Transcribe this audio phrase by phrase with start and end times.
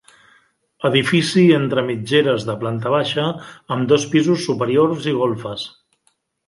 [0.89, 3.29] Edifici entre mitgeres de planta baixa,
[3.77, 5.73] amb dos pisos superiors i golfes.